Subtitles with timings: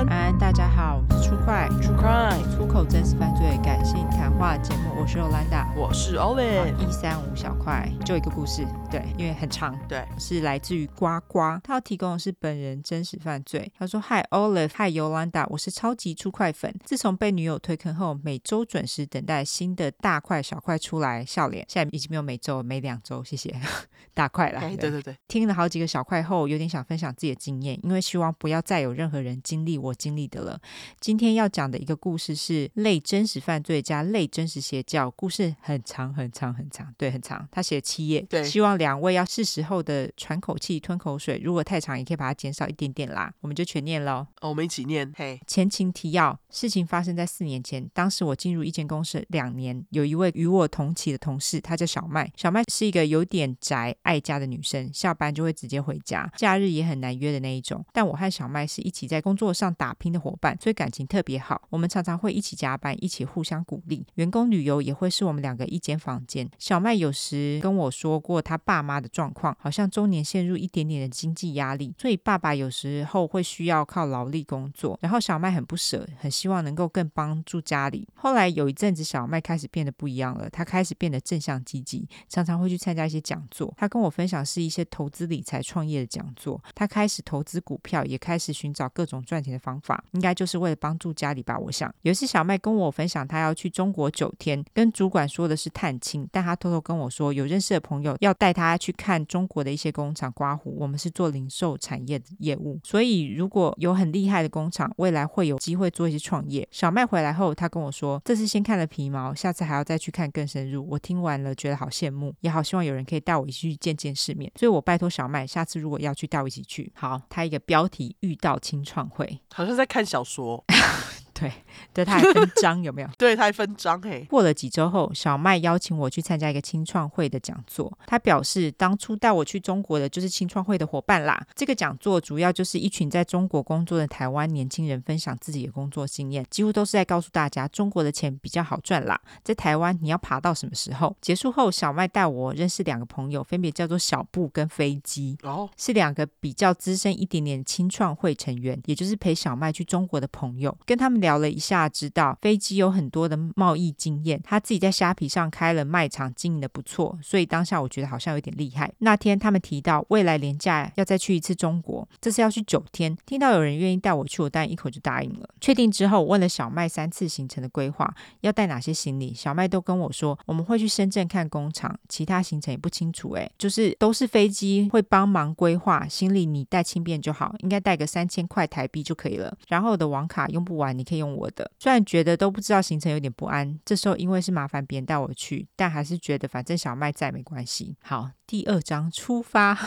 [0.00, 1.68] 安，安安，大家好，我们是粗快。
[1.82, 13.70] 粗快出口真实犯罪感性谈话节目，我是 Olanda，我是 Olive，一三五小块，就一个故事，对，因为很长，对，是来自于呱呱，他要提供的是本人真实犯罪。
[13.78, 23.54] 他说：“Hi Olive，Hi Yolanda，我是超级出快粉，自从被女友推坑后，每周准时等待新的大块小块出来，笑脸，现在已经没有每周，每两周，谢谢。
[24.12, 24.60] 大块了。
[24.60, 30.60] 对，对对对，听了好几个小块后，有点想分享自己的经验，因为希望不要再有任何人经历我经历的了。
[30.98, 38.26] 今天要讲的一个故事是类真实犯罪加类真实邪教，故事很长很长很长，对，很长，他写了七页。
[38.28, 43.30] 对，希望两位要是时候的喘口气、吞口水，如果太长，也可以把它减少一点点啦。
[43.42, 44.26] 我们就全念喽。
[44.40, 45.12] 哦，我们一起念。
[45.14, 52.32] 嘿，前情提要：事情发生在四年前，当时我进入一间公司两年，有一位与我同期的同事，她叫小麦。
[52.34, 57.84] 小麦是一个有点宅、爱家的女生，下班就会直接回家，假日也很难约的那一种。
[57.92, 61.60] 但我和小麦是一起在工作上打拼的伙伴，所以感情特别好。
[61.68, 64.06] 我们常常会一起加班，一起互相鼓励。
[64.14, 66.50] 员工旅游也会是我们两个一间房间。
[66.58, 74.96] 小麦有时跟我说过她爸妈的状况，好像中年陷入一点点的经济压力，所以爸爸有时候会需要靠劳力工作。
[75.02, 78.06] 然后小麦很不舍，很希望能够更帮助家里。
[78.14, 83.74] 后来有一阵子，小麦开始变得不一样了，她开始变得正向积极，常常会去参加一些讲座。
[83.76, 86.62] 她跟我分享是一些投资理财创业的讲座。
[86.72, 91.58] 她开始投资股票，也开始寻找各种赚钱的方法，应该就是为了帮助家里吧。
[91.58, 100.76] 我想有一次小麦跟我分享，她要去中国九天，跟主管说的是探亲，但她偷偷跟我说有认识的朋友要带她去看中国的一些工厂刮胡。
[100.78, 106.66] 我们是做零售产业的业务，所以如果有很厉害的工厂，未来会有机会做一些创业。
[106.70, 110.86] 小麦回来后，他跟我说，这次先看了皮毛，下次还要再去看更深入。
[110.88, 114.50] 我听完了，觉得好羡慕，也好希望有人可以带我一起去见见世面。
[114.56, 116.92] 所以我拜托小麦，下次如果要去，带我一起去。
[116.94, 120.62] 好，他一个标题：遇到青创会，好像在看小说。
[121.40, 121.52] 对，
[121.94, 123.08] 对，他还分章有没有？
[123.16, 124.20] 对，他还分章嘿。
[124.28, 127.90] 过了几周后，小麦邀请我去参加一个青创会的讲座。
[128.06, 131.42] 他表示，当初带我去中国的就是青创会的伙伴啦。
[131.54, 139.18] 这个讲座主要就是一群在中国工作的台湾年轻人分享自己的工作经验，几乎都是在告诉大家中国的钱比较好赚啦。
[139.42, 141.16] 在台湾你要爬到什么时候？
[141.20, 151.29] 结束后，小麦带我认识两个朋友，分别叫做小布跟飞机，哦，是两个比较资深一点点的青创会成员，也就是陪小麦去中国的朋友，跟他们聊。
[151.30, 158.90] 聊了一下，知道飞机有很多的贸易经验，他自己在虾皮上开了卖场，经营的不错，所以当下我觉得好像有点厉害。
[158.98, 165.48] 那天他们提到未来廉价要再去一次中国，这次要去九天，听到有人愿意带我去，我当然一口就答应了。
[165.60, 173.30] 确定之后，我问了小麦三次行程的规划，要带哪些行李，小麦都跟我说我们会去深圳看工厂，其他行程也不清楚。
[173.34, 179.56] 哎，就是都是飞机会帮忙规划，行李你带轻便就好，应该带个三千块台币就可以了。
[179.68, 181.19] 然后我的网卡用不完，你可以。
[181.20, 187.96] 用我的，虽然觉得都不知道行程有点不安，这时候因为是麻烦别人带我去，但还是觉得反正小麦在没关系。
[188.02, 188.30] 好。
[188.50, 189.78] 第二章出发，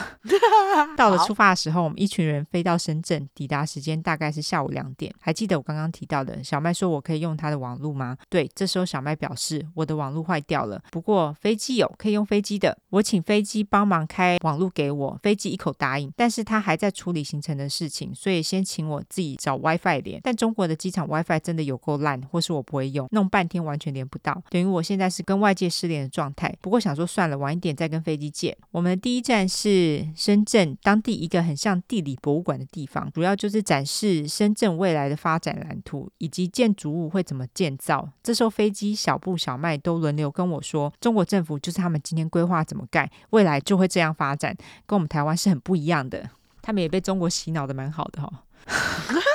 [0.96, 5.14] 到了出发的时候，我们一群人飞到深圳，抵达时间大概是下午两点。
[5.20, 8.18] 还记得我刚刚提到的小麦说我可以用他的网路吗？
[8.30, 16.10] 对，这时候小麦表示我的网路坏掉了，不过飞机有可以用飞机的，我请飞机帮忙开网路给我，飞机一口答应。
[16.16, 20.22] 但是他还在处理行程的事情，所以先请我自己找 WiFi 连。
[20.24, 26.54] 但中国的机场 WiFi 真的有够烂，或是我不会用，弄半天完全连不到，等于我现在是跟外界失联的状态。
[26.62, 28.58] 不过想说算了，晚一点再跟飞机借。
[28.72, 38.10] 我们的第一站是深圳当地一个很像地理博物馆的地方，主要就是展示深圳未来的发展蓝图以及建筑物会怎么建造。
[38.22, 46.30] 这时候飞机小布、小麦都轮流跟我说，中国政府就是他们今天规划怎么盖，未来就会这样发展，跟我们台湾是很不一样的。
[46.62, 48.44] 他们也被中国洗脑的蛮好的哈、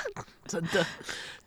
[0.49, 0.85] 真的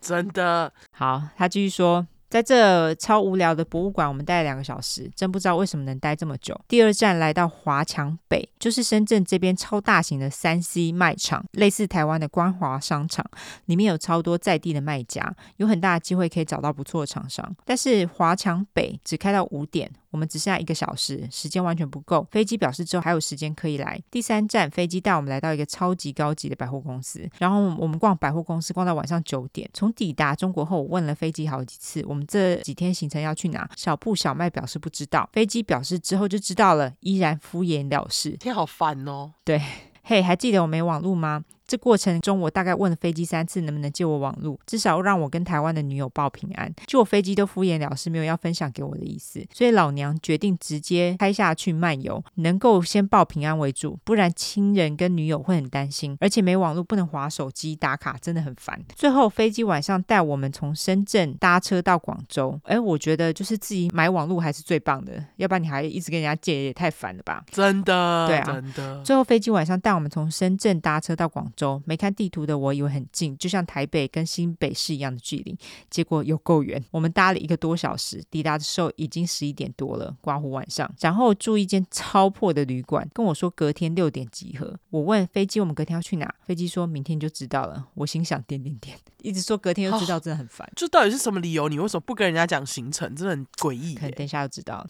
[0.00, 1.22] 真的好。
[1.36, 2.06] 他继续说。
[2.32, 6.58] 在这超无聊的博物馆，我们待了两个小时，真不知道为什么能待这么久。
[6.66, 13.22] 第二站来到华强北，就是深圳这边超大型的三 C 卖场，类似台湾的光华商场，
[13.66, 17.54] 里面有超多在地的卖家，有很大的机会可以找到不错的厂商。
[17.66, 19.92] 但是华强北只开到五点。
[20.12, 22.28] 我们只剩下一个小时，时间完全不够。
[22.30, 23.98] 飞机表示之后还有时间可以来。
[24.10, 29.66] 第三站，飞机带我们来到一个超级高级的百货公司，然后我们逛百货公司逛到晚上九点。
[29.72, 33.68] 从抵达中国后，我问了飞机好几次，我们这几天行程要去哪？
[33.76, 35.28] 小布、小麦表示不知道。
[35.32, 38.30] 飞机表示之后就知道了，依然敷衍了事。
[38.38, 39.32] 天，好烦哦。
[39.44, 39.60] 对，
[40.02, 41.44] 嘿，还记得我没网路吗？
[41.72, 46.70] 这过程中，我大概问了飞机三次能不能借我网路，至少让我跟台湾的女友报平安。
[46.86, 58.78] 就我飞机都敷衍了事，没有要分享给我的意思，所以老娘决定直接开下去漫游，能够先报平安为主，不然亲人跟女友会很担心，而且没网路不能划手机打卡，真的很烦。
[58.94, 67.42] 最后飞机晚上带我们从深圳搭车到广州，哎，我觉得就是自己买网路还是最棒的，要不然你还一直跟人家借，也太烦了吧？
[67.50, 69.02] 真的，对啊，真的。
[69.02, 75.56] 最后飞机晚上带我们从深圳搭车到广州，没看地图的我以为很近，就像台北跟新北市一样的距离，
[75.90, 76.82] 结果有够远。
[76.90, 80.92] 我们搭了一个多小时，抵达的时候已经十一点多了，刮胡晚上。
[81.00, 84.78] 然后住一间超破的旅馆，跟我说隔天六点集合。
[84.90, 86.34] 我问飞机我们隔天要去哪？
[86.44, 87.88] 飞机说明天就知道了。
[87.94, 90.68] 我心想点点点，一直说隔天就知道，真的很烦。
[90.76, 91.68] 这到底是什么理由？
[91.68, 93.14] 你为什么不跟人家讲行程？
[93.14, 93.94] 真的很诡异。
[93.94, 94.86] 可能等一下就知道。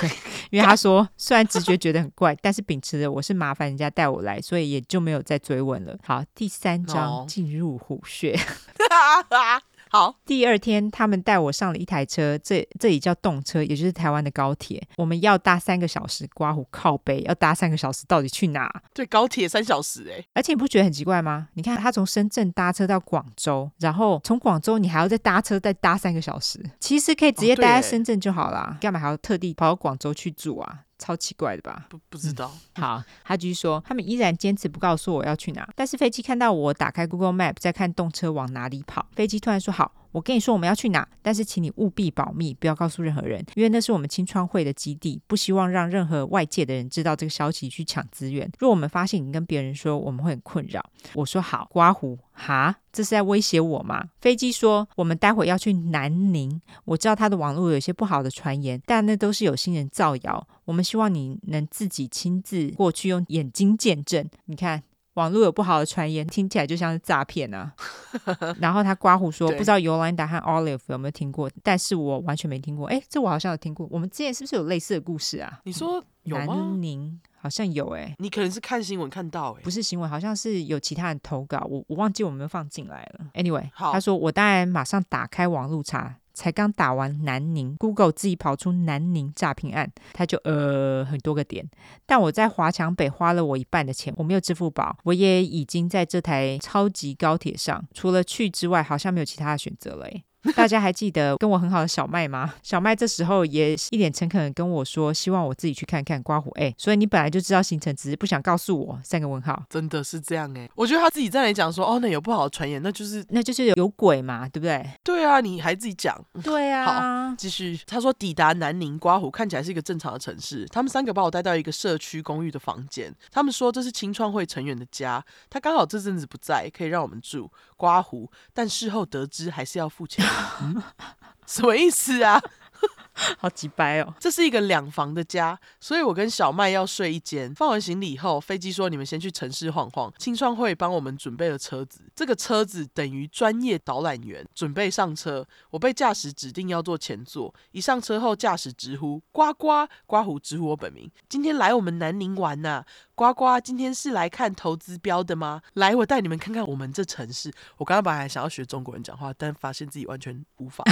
[0.50, 5.96] 因为他说，虽然直觉觉得很怪，但是秉持着我是麻烦人家带我来，所以也就没有再追问了。
[6.04, 8.38] 好，第三章进入虎穴。
[9.94, 14.84] 好，第二天他们带我上了一台车，这这里叫动车，也就是台湾的高铁。
[14.96, 18.68] 我们要搭三个小时，刮胡靠背要搭三个小时，到底去哪？
[18.92, 21.46] 对，高铁三小时哎、欸，而且你不觉得很奇怪吗？
[21.54, 30.80] 你看他从深圳搭车到广州，然后从广州你还要再搭车再搭三个小时，其实可以直接待在深圳就好了，干嘛还要特地跑到广州去住啊？
[31.04, 31.84] 超奇怪的吧？
[31.90, 32.82] 不不知道、嗯。
[32.82, 35.68] 好，他继续说，他们依然坚持不告诉我要去哪。
[35.76, 48.48] 但是飞机看到我打开 Google Map 在看动车往哪里跑，飞机突然说：“好，我跟你说我们要去哪，但是请你务必保密，不要告诉任何人，因为那是我们青创会的基地，不希望让任何外界的人知道这个消息去抢资源。
[48.60, 50.80] 若我们发现你跟别人说，我们会很困扰。”
[51.14, 54.04] 我说：“好，刮胡。”哈，这是在威胁我吗？
[54.20, 60.46] 飞机说我们待会要去南宁，我知道他的网络有些不好的传言，但那都是有心人造谣。
[60.64, 64.28] 我们希望你能自己亲自过去，用眼睛见证。
[64.46, 64.82] 你看，
[65.14, 67.72] 网络有不好的传言，听起来就像是诈骗啊。
[68.60, 72.86] 然后他刮胡说，不知道尤兰达和 Olive 有没有听过，但是我完全没听过。
[72.88, 73.88] 哎，这我好像有听过。
[73.90, 75.60] 我们之前是不是有类似的故事啊？
[75.64, 76.54] 你说有吗？
[76.54, 77.20] 南宁。
[77.44, 83.26] 好像有哎、欸，你可能是看新闻看到哎、欸，不是新闻，好像是有其他人投稿，我我忘记我没有放进来了。
[83.34, 91.64] Anyway，他说我当然马上打开网络查，才刚打完南宁，Google 自己跑出南宁诈骗案，他就呃很多个点，
[92.04, 100.24] 但我在华强北花了我一半的钱，我没有支付宝，我也已经在这台超级高铁上，除了去之外，好像没有其他的选择了哎、
[100.54, 102.54] 大家还记得跟我很好的小麦吗？
[102.62, 106.50] 小麦这时候也一脸诚恳的跟我说，希望我自己去看看刮胡。
[106.52, 109.00] 哎，所以你本来就知道行程，只是不想告诉我。
[109.02, 110.68] 三个问号，真的是这样哎？
[110.74, 114.86] 我觉得他自己在那里讲说，哦，那有不好的传言，那就是那就是有鬼嘛，对不对？
[115.02, 116.22] 对啊，你还自己讲。
[116.42, 117.30] 对啊。
[117.30, 117.80] 好，继续。
[117.86, 120.66] 他说抵达南宁刮胡看起来是一个正常的城市。
[120.66, 123.14] 他们三个把我带到一个社区公寓的房间。
[123.30, 125.24] 他们说这是青创会成员的家。
[125.48, 128.30] 他刚好这阵子不在，可以让我们住刮胡。
[128.52, 130.24] 但事后得知还是要付钱。
[131.46, 132.40] 什么意思啊？
[133.38, 134.12] 好机掰哦！
[134.18, 137.54] 这是一个两房的家，所以我跟小麦要睡一间。
[137.54, 140.12] 放完行李以后，飞机说你们先去城市晃晃。
[140.18, 144.44] 青创会帮我们准备了车子，这个车子等于专业导览员。
[144.52, 147.54] 准备上车，我被驾驶指定要坐前座。
[147.70, 151.08] 一上车后，驾驶直呼呱呱，刮胡直呼我本名。
[151.28, 155.62] 今天来我们南宁玩呐、啊，呱呱，今天是来看投资标的吗？
[155.74, 157.52] 来，我带你们看看我们这城市。
[157.76, 160.82] 我刚刚本来想要学中国人讲话，但发现自己完全无法。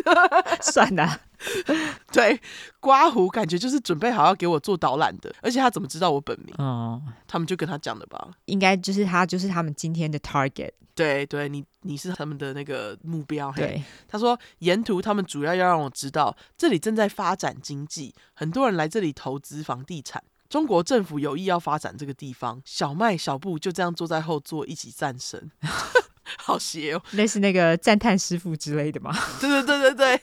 [0.60, 1.20] 算了，
[2.12, 2.40] 对，
[2.80, 6.54] 刮胡感觉就是准备好要给我做导览的，而且他怎么知道我本名？
[6.58, 10.70] 哦，他们就跟他讲的吧，应该就是他，就是他们今天的 target。
[10.94, 13.50] 对，对你你是他们的那个目标。
[13.52, 22.60] 对嘿，他说沿途他们主要要让我知道这里正在发展经济，很多人来这里投资房地产，中国政府有意要发展这个地方。
[22.66, 25.50] 小麦、小布就这样坐在后座一起赞成。
[26.38, 29.12] 好邪哦，类似那个赞叹师傅之类的吗？
[29.40, 30.20] 对对对对对，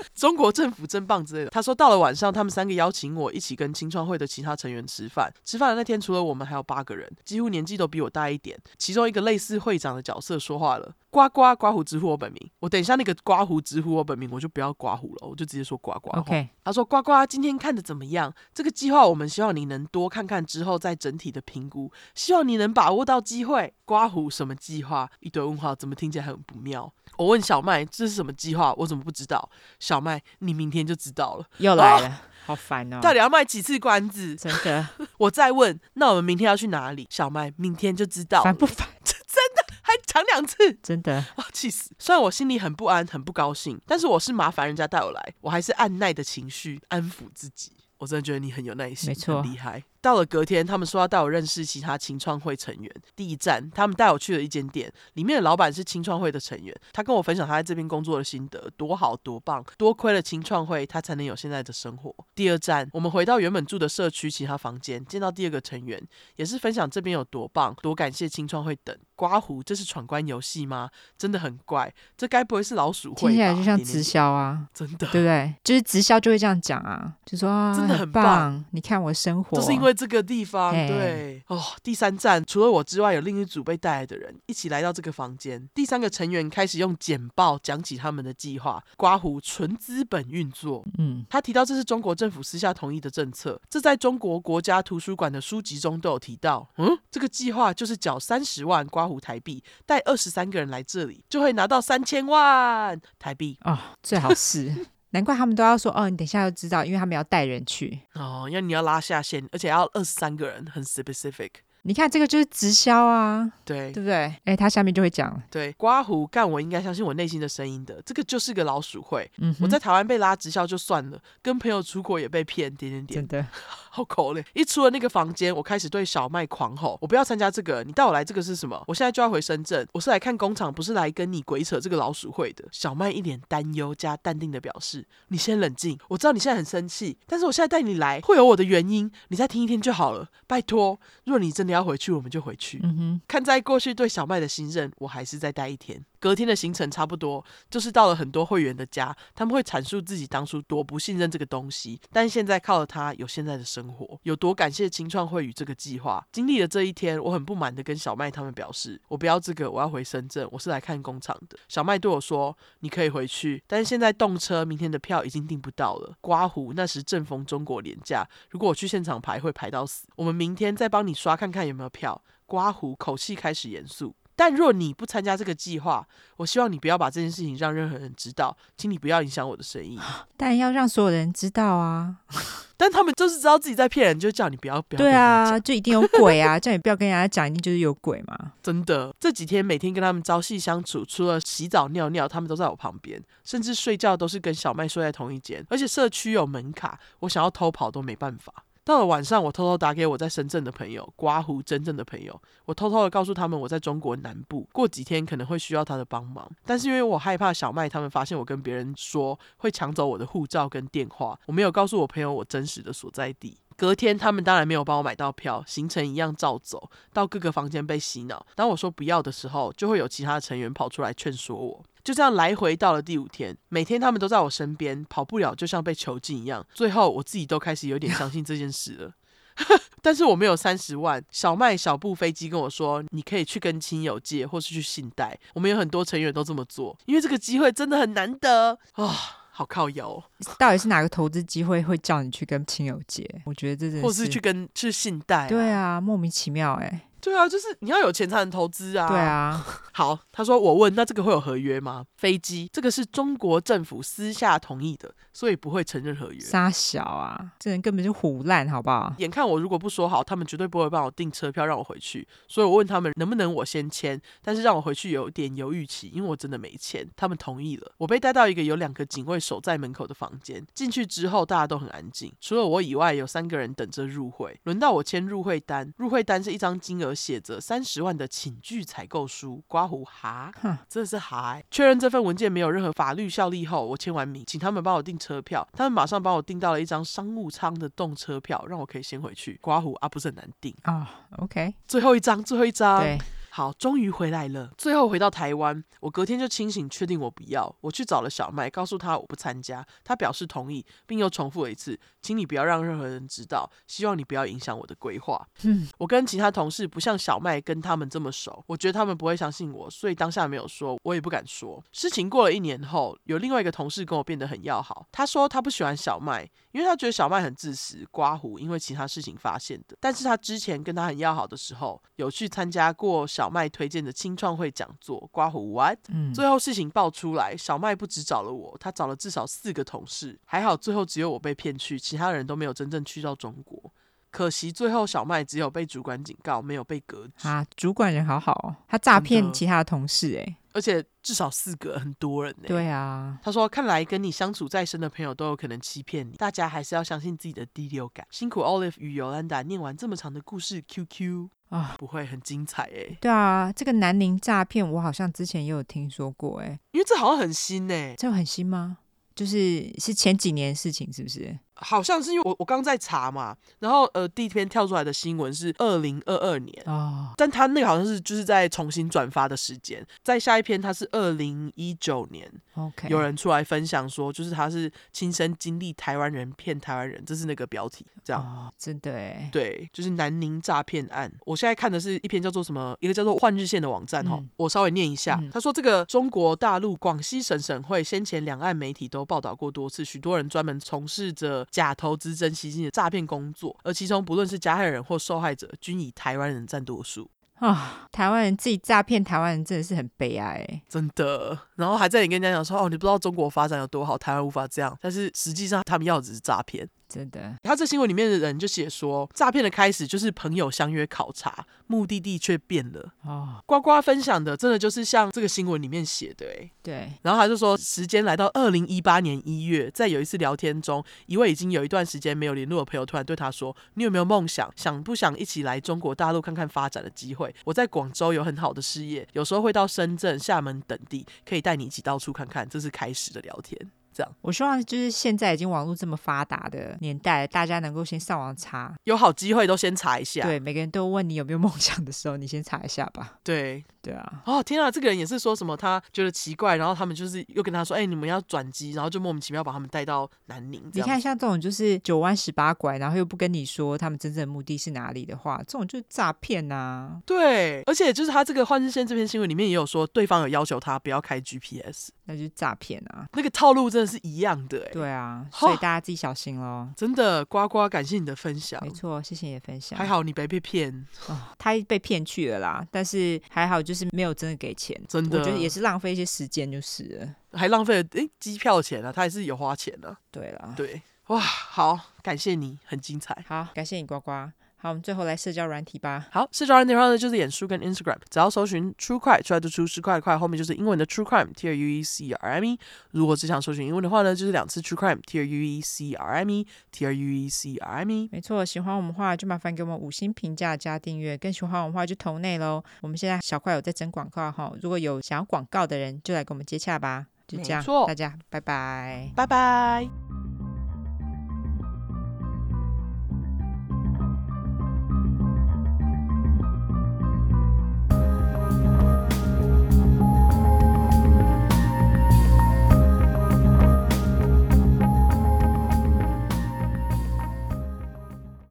[0.14, 1.50] 中国政府真棒之类的。
[1.50, 5.32] 他说到了晚上，他们三个邀请我一起跟青创会的其他成员吃饭。
[5.44, 8.58] 吃饭的那天，除了我们，还有八个人，几乎年纪都比我大一点。
[8.76, 10.94] 其中一个类似会长的角色说话了。
[11.10, 16.10] 呱呱刮胡直呼我本名，我等一下那个刮胡直呼我本名，我就不要刮胡了，我就直接说呱呱。
[16.18, 18.32] OK，他说呱呱今天看的怎么样？
[18.52, 23.72] 这个计划我们希望你能多看看之后再整体的评估，希望你能把握到机会。
[23.86, 25.10] 刮胡什么计划？
[25.20, 26.92] 一堆问号，怎么听起来很不妙？
[27.18, 28.72] 我问小麦这是什么计划？
[28.78, 29.50] 我怎么不知道？
[29.78, 31.44] 小麦，你明天就知道了。
[31.58, 32.12] 又来了，哦、
[32.46, 33.00] 好烦哦！
[33.02, 34.34] 到底要卖几次关子？
[34.36, 37.06] 真的，我再问，那我们明天要去哪里？
[37.10, 38.42] 小麦，明天就知道。
[38.42, 38.88] 烦不烦？
[39.04, 41.90] 真的还讲两次， 真的啊，气死！
[41.98, 47.72] 虽然我心里很不安，很不高兴，但是我是麻烦人家带我来，我还是按耐的情绪，安抚自己。
[47.98, 49.82] 我真的觉得你很有耐心，没错，很厉害。
[50.00, 52.90] 到了隔天，他们说要带我认识其他青创会成员。
[53.16, 56.74] 第一站，他们带我去了一间店，里面的老板是青创会的成员。
[56.92, 62.14] 他跟我分享他在这边工作的心得，多好多棒，多亏了青创会，他才能有现在的生活。
[62.34, 66.00] 第二站，我们回到原本住的社区其他房间，见到第二个成员，
[66.36, 68.96] 也是分享这边有多棒，多感谢青创会等。
[69.16, 70.88] 刮胡，这是闯关游戏吗？
[71.16, 73.28] 真的很怪，这该不会是老鼠会吧？
[73.28, 75.52] 听起来就像直销啊， 真的，对不对？
[75.64, 80.72] 就是直销就会这样讲啊，就说啊，真的很棒，很棒，你看我生活，就是因为这个地方。
[80.72, 85.68] 对哦，第三站除了我之外，有另一组被带来的人一起来到这个房间。
[85.74, 90.84] 第三个成员开始用简报讲起他们的计划，刮胡纯资本运作。
[90.98, 96.68] 嗯，他提到这是中国政府私下同意的政策，这在中国国家图书馆的书籍中都有提到。
[96.76, 104.86] 嗯，这个计划就是缴三十万刮胡台币，带二十三个人来这里，就会拿到三千万台币哦，最好是。
[105.10, 111.50] 难怪他们都要说哦，你等下就知道，因为他们要带人去哦，因为你要拉下线，而且要二十三个人，很 specific。
[111.82, 114.34] 你看这个就是直销啊，对对不对？
[114.44, 119.30] 哎，他下面就会讲，对，刮胡干，我应该相信我内心的声音的，这个就是个老鼠会。
[119.38, 123.46] 嗯，我在台湾被拉直销就算了，跟朋友出国也被骗，点点点，真的。
[123.90, 124.44] 好口嘞！
[124.54, 127.82] 一出了那个房间，我开始对小麦狂吼：“我不要参加这个！
[127.82, 128.80] 你带我来这个是什么？
[128.86, 140.28] 我现在就要回深圳，我是来看工厂，不是来跟你鬼扯这个老鼠会的。”小麦一脸担忧加淡定的表示：“你先冷静，我知道你现在很生气，但是我现在带你来会有我的原因，你再听一听就好了。
[140.46, 142.80] 拜托，若你真的要回去，我们就回去。
[142.82, 156.26] 嗯哼，看在过去对小麦的信任，我还是再待一天。”隔天的行程差不多，就是到了很多会员的家，他们会阐述自己当初多不信任这个东西，但现在靠了它有现在的生活，有多感谢青创会与这个计划。
[156.32, 161.58] 经历了这一天，我很不满的跟小麦他们表示，我不要这个，我要回深圳，我是来看工厂的。
[161.68, 166.16] 小麦对我说，你可以回去，但是现在动车，明天的票已经订不到了。
[166.20, 170.06] 刮胡那时正逢中国连假，如果我去现场排会排到死。
[170.16, 172.22] 我们明天再帮你刷看看有没有票。
[172.46, 174.16] 刮胡口气开始严肃。
[174.38, 179.98] 但若你不参加这个计划，我希望你不要把这件事情让任何人知道，请你不要影响我的生意。
[180.38, 182.18] 但要让所有人知道啊！
[182.78, 184.98] 但他们就是知道自己在骗人，就叫你不要不要。
[184.98, 186.56] 对啊，就一定有鬼啊！
[186.60, 188.52] 叫你不要跟人家讲，一定就是有鬼嘛！
[188.62, 198.52] 真的，这几天每天跟他们朝夕相处，除了洗澡尿尿，他们都在我旁边，甚至睡觉都是跟小麦睡在同一间，而且社区有门卡，我想要偷跑都没办法。
[198.88, 206.50] 到了晚上，我偷偷打给我在深圳的朋友，刮胡真正的朋友，我偷偷的告诉他们我在中国南部，过几天可能会需要他的帮忙。
[206.64, 213.58] 但是因为我害怕小麦他们发现我跟别人说，会抢走我的护照跟电话，我没有告诉我朋友我真实的所在地。
[213.78, 218.44] 隔天他们当然没有帮我买到票，行程一样照走，到各个房间被洗脑。
[218.56, 221.84] 当我说不要的时候，就会有其他的成员跑出来劝说我。
[222.02, 226.66] 就这样来回到了第五天，每天他们都在我身边，跑不了就像被囚禁一样。
[226.74, 229.12] 最后我自己都开始有点相信这件事了。
[230.02, 231.22] 但是我没有三十万。
[231.30, 235.38] 小麦小布飞机跟我说，你可以去跟亲友借，或是去信贷。
[235.54, 239.14] 我们有很多成员都这么做，因为这个机会真的很难得啊、
[239.58, 240.22] 好靠腰。
[240.56, 243.28] 到底是哪个投资机会会叫你去跟亲友借？
[243.44, 245.48] 我觉得这是，或是去跟去信贷、啊。
[245.48, 247.07] 对啊，莫名其妙哎、欸。
[247.20, 249.08] 对啊，就是你要有钱才能投资啊。
[249.08, 252.04] 对啊， 好，他说我问，那这个会有合约吗？
[252.16, 256.38] 飞机这个是中国政府私下同意的，所以不会承认合约。
[256.38, 259.12] 傻小啊，这人根本就胡烂，好不好？
[259.18, 267.08] 眼看我如果不说好，他们绝对不会帮我订车票让我回去，所以我问他们能不能我先签，但是让我回去有点犹豫期，因为我真的没钱。
[267.16, 270.64] 他们同意了，我被带到一个有两个警卫守在门口的房间。
[270.74, 274.58] 进去之后，大家都很安静，除了我以外，有三个人等着入会。
[274.64, 277.07] 轮到我签入会单，入会单是一张金额。
[277.14, 280.52] 写着三十万的请据采购书，刮胡哈，
[280.88, 281.64] 真的是哈、欸。
[281.70, 285.66] 确认这份文件没有任何法律效力后，我签完名，请他们帮我订车票。
[285.72, 289.58] 他们马上帮我订到了一张商务舱的动车票，让我可以先回去。
[289.60, 291.10] 刮胡啊，不是很难订啊。
[291.36, 293.00] Oh, OK，最后一张，最后一张。
[293.00, 293.18] 对。
[293.58, 294.70] 好，终于回来了。
[294.78, 297.74] 最后回到台湾，我隔天就清醒，确定我不要。
[297.80, 299.84] 我去找了小麦，告诉他我不参加。
[300.04, 311.82] 他表示同意，并又重复了一次：“请你不要让任何人知道，希望你不要影响我的规划。”嗯，我跟其他同事不像小麦跟他们这么熟，我觉得他们不会相信我，所以当下没有说，我也不敢说。
[311.90, 315.08] 事情过了一年后，有另外一个同事跟我变得很要好。
[315.10, 319.96] 他说他不喜欢小麦，因为他觉得小麦很自私、刮胡，因为其他事情发现的。
[319.98, 323.47] 但是他之前跟他很要好的时候，有去参加过小。
[323.48, 325.98] 小麦推荐的青创会讲座，刮胡 what？
[326.08, 333.90] 嗯，最后事情爆出来，小麦不只找了我，他找了至少四个同事，还好最后只有我被骗去，其他人都没有真正去到中国。
[334.30, 337.64] 可惜最后小麦只有被主管警告，没有被革职啊。
[337.74, 342.64] 主管人好好哦，他诈骗其他的同事哎，而且至少四个，很多人呢。
[342.68, 353.16] 对啊，他说：“看来跟你相处再深的朋友都有可能欺骗你，大家还是要相信自己的第六感。”辛苦 Olive 与 Yolanda 念完这么长的故事，QQ 啊，不会很精彩哎。
[353.20, 358.98] 对啊，这个南宁诈骗我好像之前也有听说过哎，因为这好像很新哎，这很新吗？
[359.34, 361.56] 就是是前几年的事情是不是？
[361.80, 381.32] 好像是因为我我刚在查嘛，然后呃第一篇跳出来的新闻是二零二二年哦，但他那个好像是就是在重新转发的时间，在下一篇他是二零一九年，OK，有人出来分享说就是他是亲身经历台湾人骗台湾人，这是那个标题这样，哦，真的哎，对，就是南宁诈骗案。
[381.46, 398.08] 我现在看的是一篇叫做什么，一个叫做换日线的网站哈，嗯，我稍微念一下，嗯，他说这个中国大陆广西省省会先前两岸媒体都报道过多次，许多人专门从事着假投资真吸金的诈骗工作，而其中不论是加害人或受害者，均以台湾人占多数啊！
[398.12, 401.58] 台湾人自己诈骗台湾人，真的是很悲哀，真的。
[401.76, 406.88] 然后还在你跟人家讲说，哦，你不知道中国发展有多好，台湾无法这样，但是实际上他们要的只是诈骗。
[407.08, 413.14] 真的，他这新闻里面的人就写说，诈骗的开始就是朋友相约考察，目的地却变了。
[413.22, 417.12] 哦，呱呱分享的真的就是像这个新闻里面写的，哎，对。
[417.22, 427.54] 然后他就说，时间来到二零一八年一月，在有一次聊天中，一位已经有一段时间没有联络的朋友突然对他说：“你有没有梦想，想不想一起来中国大陆看看发展的机会？
[427.64, 433.90] 我在广州有很好的事业，有时候会到深圳、厦门等地，可以带你一起到处看看。”这是开始的聊天。
[434.40, 440.42] 我希望就是现在已经网络这么发达的年代，大家能够先上网查，有好机会都先查一下。
[440.42, 443.38] 对，每个人都问你有没有梦想的时候，你先查一下吧。
[443.42, 444.42] 对，对啊。
[444.46, 450.82] 哦，天啊，这个人也是说什么他觉得奇怪，然后他们就是又跟他说，哎、欸，你们要转机，然后就莫名其妙把他们带到南宁。
[450.94, 457.20] 你看，像这种就是九弯十八拐，然后又不跟你说他们真正的目的是哪里的话，这种就是诈骗呐。
[457.24, 463.26] 对，而且就是他这个换日线这篇新闻里面也有说，对方有要求他不要开 GPS，那就是诈骗啊。
[463.34, 464.88] 那个套路真的是一样的。
[464.90, 466.88] 对啊，所以大家自己小心喽。
[466.96, 468.82] 真的，呱呱，感谢你的分享。
[468.82, 469.98] 没错，谢谢你的分享。
[469.98, 471.06] 还好你没被骗。
[471.28, 474.98] 哦，他被骗去了啦，但是还好，就是没有真的给钱。
[475.06, 477.58] 真的，我觉得也是浪费一些时间就是了。
[477.58, 480.16] 还浪费了诶机票钱啊，他还是有花钱的。
[480.30, 483.44] 对了，对，哇，好，感谢你，很精彩。
[483.46, 484.32] 好，感谢你，呱呱。
[484.80, 486.24] 好，我们最后来社交软体吧。
[486.30, 492.78] 好，社交软体的话呢，就是脸书跟 Instagram，只要搜寻 True Crime，出来就出十块块，后面就是英文的 True Crime，T R U E C R M E。
[493.10, 498.10] 如果只想搜寻英文的话呢，就是两次 True Crime，T R U E C R M E，T R U E C R M
[498.10, 498.28] E。
[498.30, 502.82] 没错，喜欢我们的话就麻烦给我们五星评价加订阅，更喜欢我们的话就投内喽。
[503.00, 507.26] 我们现在小块有在征广告哈，如果有想要广告的人就来跟我们接洽吧。
[507.48, 510.47] 就这样，大家拜拜，拜拜。